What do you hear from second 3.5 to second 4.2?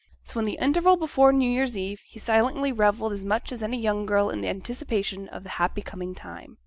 as any young